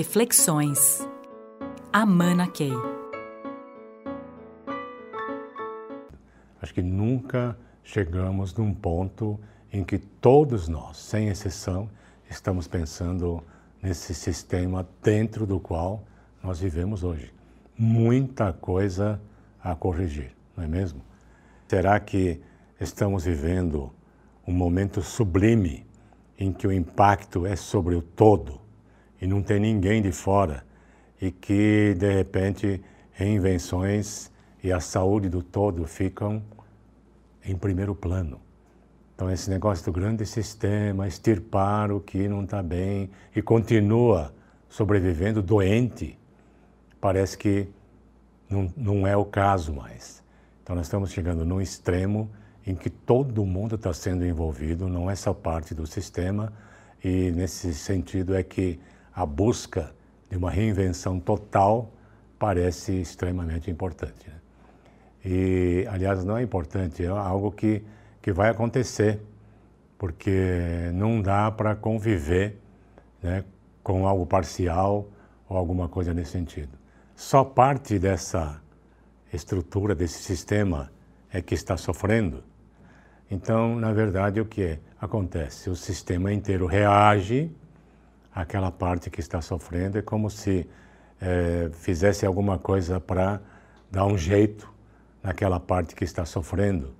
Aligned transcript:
Reflexões. 0.00 1.04
Amana 1.92 2.46
Key. 2.46 2.70
Acho 6.62 6.72
que 6.72 6.82
nunca 6.82 7.58
chegamos 7.82 8.54
num 8.54 8.72
ponto 8.72 9.40
em 9.72 9.82
que 9.82 9.98
todos 9.98 10.68
nós, 10.68 10.98
sem 10.98 11.26
exceção, 11.26 11.90
estamos 12.30 12.68
pensando 12.68 13.42
nesse 13.82 14.14
sistema 14.14 14.88
dentro 15.02 15.44
do 15.44 15.58
qual 15.58 16.04
nós 16.40 16.60
vivemos 16.60 17.02
hoje. 17.02 17.34
Muita 17.76 18.52
coisa 18.52 19.20
a 19.60 19.74
corrigir, 19.74 20.30
não 20.56 20.62
é 20.62 20.68
mesmo? 20.68 21.02
Será 21.66 21.98
que 21.98 22.40
estamos 22.80 23.24
vivendo 23.24 23.92
um 24.46 24.52
momento 24.52 25.02
sublime 25.02 25.84
em 26.38 26.52
que 26.52 26.68
o 26.68 26.72
impacto 26.72 27.44
é 27.44 27.56
sobre 27.56 27.96
o 27.96 28.00
todo? 28.00 28.67
E 29.20 29.26
não 29.26 29.42
tem 29.42 29.58
ninguém 29.58 30.00
de 30.00 30.12
fora 30.12 30.64
e 31.20 31.30
que 31.30 31.94
de 31.98 32.12
repente 32.12 32.82
reinvenções 33.12 34.30
e 34.62 34.72
a 34.72 34.80
saúde 34.80 35.28
do 35.28 35.42
todo 35.42 35.84
ficam 35.86 36.42
em 37.44 37.56
primeiro 37.56 37.94
plano. 37.94 38.40
Então 39.14 39.30
esse 39.30 39.50
negócio 39.50 39.84
do 39.84 39.92
grande 39.92 40.24
sistema, 40.24 41.08
extirpar 41.08 41.90
o 41.90 42.00
que 42.00 42.28
não 42.28 42.44
está 42.44 42.62
bem 42.62 43.10
e 43.34 43.42
continua 43.42 44.32
sobrevivendo 44.68 45.42
doente, 45.42 46.16
parece 47.00 47.36
que 47.36 47.68
não, 48.48 48.72
não 48.76 49.06
é 49.06 49.16
o 49.16 49.24
caso 49.24 49.72
mais. 49.72 50.22
Então 50.62 50.76
nós 50.76 50.86
estamos 50.86 51.10
chegando 51.10 51.44
num 51.44 51.60
extremo 51.60 52.30
em 52.66 52.74
que 52.74 52.90
todo 52.90 53.44
mundo 53.44 53.74
está 53.74 53.92
sendo 53.92 54.24
envolvido, 54.24 54.88
não 54.88 55.10
é 55.10 55.16
só 55.16 55.32
parte 55.32 55.74
do 55.74 55.86
sistema, 55.86 56.52
e 57.02 57.30
nesse 57.30 57.74
sentido 57.74 58.36
é 58.36 58.42
que 58.42 58.78
a 59.18 59.26
busca 59.26 59.92
de 60.30 60.36
uma 60.36 60.48
reinvenção 60.48 61.18
total 61.18 61.90
parece 62.38 62.92
extremamente 63.00 63.68
importante. 63.68 64.28
Né? 64.28 64.36
E, 65.24 65.86
aliás, 65.90 66.22
não 66.22 66.36
é 66.36 66.42
importante, 66.42 67.04
é 67.04 67.08
algo 67.08 67.50
que, 67.50 67.82
que 68.22 68.32
vai 68.32 68.48
acontecer, 68.48 69.20
porque 69.98 70.92
não 70.94 71.20
dá 71.20 71.50
para 71.50 71.74
conviver 71.74 72.60
né, 73.20 73.44
com 73.82 74.06
algo 74.06 74.24
parcial 74.24 75.08
ou 75.48 75.56
alguma 75.56 75.88
coisa 75.88 76.14
nesse 76.14 76.30
sentido. 76.30 76.78
Só 77.16 77.42
parte 77.42 77.98
dessa 77.98 78.62
estrutura, 79.32 79.96
desse 79.96 80.22
sistema, 80.22 80.92
é 81.32 81.42
que 81.42 81.54
está 81.54 81.76
sofrendo. 81.76 82.44
Então, 83.28 83.74
na 83.74 83.92
verdade, 83.92 84.40
o 84.40 84.44
que 84.44 84.78
acontece? 85.00 85.68
O 85.68 85.74
sistema 85.74 86.32
inteiro 86.32 86.66
reage 86.66 87.50
aquela 88.40 88.70
parte 88.70 89.10
que 89.10 89.20
está 89.20 89.40
sofrendo. 89.40 89.98
É 89.98 90.02
como 90.02 90.30
se 90.30 90.68
é, 91.20 91.68
fizesse 91.72 92.24
alguma 92.24 92.56
coisa 92.56 93.00
para 93.00 93.40
dar 93.90 94.06
um 94.06 94.16
jeito 94.16 94.72
naquela 95.20 95.58
parte 95.58 95.94
que 95.94 96.04
está 96.04 96.24
sofrendo. 96.24 96.94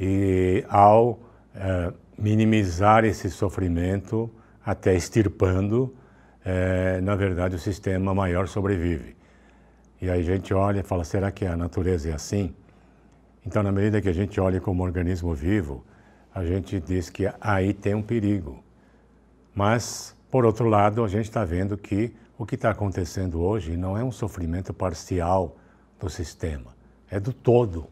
E 0.00 0.64
ao 0.68 1.20
é, 1.54 1.92
minimizar 2.16 3.04
esse 3.04 3.30
sofrimento, 3.30 4.30
até 4.64 4.94
extirpando, 4.94 5.94
é, 6.42 7.00
na 7.02 7.14
verdade 7.14 7.54
o 7.54 7.58
sistema 7.58 8.14
maior 8.14 8.48
sobrevive. 8.48 9.14
E 10.00 10.08
aí 10.08 10.20
a 10.20 10.24
gente 10.24 10.54
olha 10.54 10.80
e 10.80 10.82
fala: 10.82 11.04
será 11.04 11.30
que 11.30 11.44
a 11.44 11.54
natureza 11.54 12.08
é 12.08 12.14
assim? 12.14 12.54
Então, 13.44 13.62
na 13.62 13.72
medida 13.72 14.00
que 14.00 14.08
a 14.08 14.12
gente 14.12 14.40
olha 14.40 14.60
como 14.60 14.82
organismo 14.82 15.34
vivo, 15.34 15.84
a 16.34 16.44
gente 16.44 16.80
diz 16.80 17.10
que 17.10 17.30
aí 17.40 17.74
tem 17.74 17.94
um 17.94 18.02
perigo. 18.02 18.62
Mas 19.54 20.17
por 20.30 20.44
outro 20.44 20.68
lado, 20.68 21.04
a 21.04 21.08
gente 21.08 21.24
está 21.24 21.44
vendo 21.44 21.76
que 21.76 22.14
o 22.36 22.44
que 22.44 22.54
está 22.54 22.70
acontecendo 22.70 23.40
hoje 23.40 23.76
não 23.76 23.96
é 23.96 24.04
um 24.04 24.12
sofrimento 24.12 24.72
parcial 24.74 25.56
do 25.98 26.08
sistema, 26.08 26.76
é 27.10 27.18
do 27.18 27.32
todo. 27.32 27.88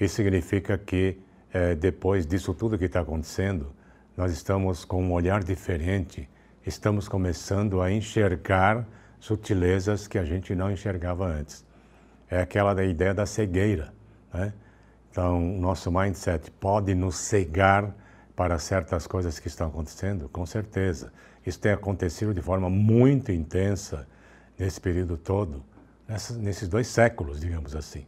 Isso 0.00 0.16
significa 0.16 0.78
que, 0.78 1.18
é, 1.52 1.74
depois 1.74 2.26
disso 2.26 2.54
tudo 2.54 2.78
que 2.78 2.86
está 2.86 3.00
acontecendo, 3.00 3.72
nós 4.16 4.32
estamos 4.32 4.84
com 4.84 5.02
um 5.02 5.12
olhar 5.12 5.44
diferente, 5.44 6.28
estamos 6.66 7.08
começando 7.08 7.80
a 7.80 7.90
enxergar 7.92 8.86
sutilezas 9.20 10.08
que 10.08 10.18
a 10.18 10.24
gente 10.24 10.54
não 10.54 10.70
enxergava 10.70 11.26
antes. 11.26 11.64
É 12.30 12.40
aquela 12.40 12.74
da 12.74 12.84
ideia 12.84 13.14
da 13.14 13.26
cegueira. 13.26 13.92
Né? 14.32 14.52
Então, 15.10 15.40
nosso 15.40 15.90
mindset 15.90 16.50
pode 16.50 16.94
nos 16.94 17.16
cegar 17.16 17.94
para 18.34 18.58
certas 18.58 19.06
coisas 19.06 19.38
que 19.38 19.48
estão 19.48 19.68
acontecendo? 19.68 20.28
Com 20.28 20.46
certeza. 20.46 21.12
Isso 21.48 21.60
tem 21.60 21.72
acontecido 21.72 22.34
de 22.34 22.42
forma 22.42 22.68
muito 22.68 23.32
intensa 23.32 24.06
nesse 24.58 24.78
período 24.78 25.16
todo, 25.16 25.64
nesses 26.38 26.68
dois 26.68 26.88
séculos, 26.88 27.40
digamos 27.40 27.74
assim. 27.74 28.04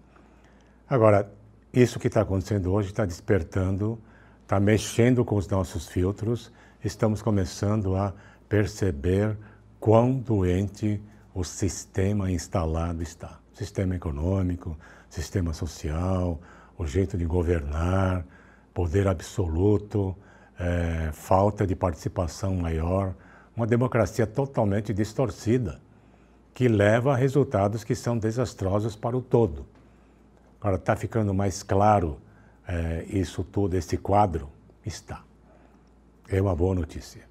Agora, 0.86 1.32
isso 1.72 1.98
que 1.98 2.08
está 2.08 2.20
acontecendo 2.20 2.70
hoje 2.70 2.88
está 2.90 3.06
despertando, 3.06 3.98
está 4.42 4.60
mexendo 4.60 5.24
com 5.24 5.36
os 5.36 5.48
nossos 5.48 5.88
filtros, 5.88 6.52
estamos 6.84 7.22
começando 7.22 7.96
a 7.96 8.12
perceber 8.46 9.38
quão 9.78 10.18
doente 10.18 11.02
o 11.34 11.42
sistema 11.42 12.30
instalado 12.30 13.02
está. 13.02 13.40
Sistema 13.54 13.96
econômico, 13.96 14.78
sistema 15.08 15.54
social, 15.54 16.38
o 16.76 16.86
jeito 16.86 17.16
de 17.16 17.24
governar, 17.24 18.22
poder 18.74 19.08
absoluto, 19.08 20.14
é, 20.58 21.08
falta 21.14 21.66
de 21.66 21.74
participação 21.74 22.54
maior 22.54 23.14
uma 23.60 23.66
democracia 23.66 24.26
totalmente 24.26 24.94
distorcida, 24.94 25.82
que 26.54 26.66
leva 26.66 27.12
a 27.12 27.16
resultados 27.16 27.84
que 27.84 27.94
são 27.94 28.16
desastrosos 28.16 28.96
para 28.96 29.14
o 29.14 29.20
todo. 29.20 29.66
Agora, 30.58 30.76
está 30.76 30.96
ficando 30.96 31.34
mais 31.34 31.62
claro 31.62 32.18
é, 32.66 33.04
isso 33.10 33.44
tudo, 33.44 33.76
esse 33.76 33.98
quadro? 33.98 34.48
Está. 34.84 35.22
É 36.26 36.40
uma 36.40 36.56
boa 36.56 36.74
notícia. 36.74 37.22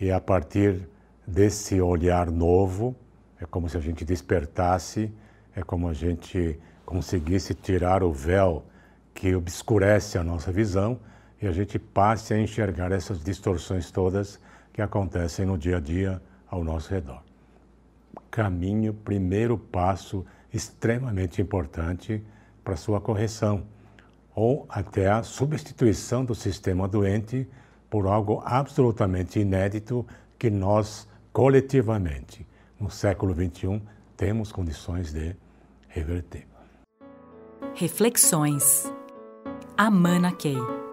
E 0.00 0.10
a 0.10 0.18
partir 0.18 0.88
desse 1.26 1.82
olhar 1.82 2.30
novo, 2.30 2.96
é 3.38 3.44
como 3.44 3.68
se 3.68 3.76
a 3.76 3.80
gente 3.80 4.06
despertasse, 4.06 5.12
é 5.54 5.62
como 5.62 5.86
a 5.86 5.92
gente 5.92 6.58
conseguisse 6.86 7.52
tirar 7.52 8.02
o 8.02 8.10
véu 8.10 8.64
que 9.12 9.34
obscurece 9.34 10.16
a 10.16 10.24
nossa 10.24 10.50
visão 10.50 10.98
e 11.42 11.46
a 11.46 11.52
gente 11.52 11.78
passe 11.78 12.32
a 12.32 12.40
enxergar 12.40 12.90
essas 12.90 13.22
distorções 13.22 13.90
todas 13.90 14.40
que 14.76 14.82
acontecem 14.82 15.46
no 15.46 15.56
dia 15.56 15.78
a 15.78 15.80
dia 15.80 16.22
ao 16.46 16.62
nosso 16.62 16.90
redor. 16.90 17.22
Caminho, 18.30 18.92
primeiro 18.92 19.56
passo 19.56 20.24
extremamente 20.52 21.40
importante 21.40 22.22
para 22.62 22.76
sua 22.76 23.00
correção, 23.00 23.64
ou 24.34 24.66
até 24.68 25.08
a 25.08 25.22
substituição 25.22 26.26
do 26.26 26.34
sistema 26.34 26.86
doente 26.86 27.48
por 27.88 28.06
algo 28.06 28.42
absolutamente 28.44 29.40
inédito 29.40 30.06
que 30.38 30.50
nós, 30.50 31.08
coletivamente, 31.32 32.46
no 32.78 32.90
século 32.90 33.34
XXI, 33.34 33.80
temos 34.14 34.52
condições 34.52 35.10
de 35.10 35.34
reverter. 35.88 36.46
Reflexões. 37.74 38.92
Amana 39.78 40.32
Key. 40.32 40.85